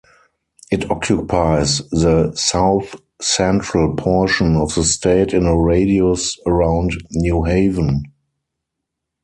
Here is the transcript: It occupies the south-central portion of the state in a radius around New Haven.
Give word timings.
It 0.71 0.89
occupies 0.89 1.87
the 1.91 2.33
south-central 2.33 3.95
portion 3.97 4.55
of 4.55 4.73
the 4.73 4.83
state 4.83 5.31
in 5.31 5.45
a 5.45 5.55
radius 5.55 6.39
around 6.47 6.93
New 7.11 7.43
Haven. 7.43 8.05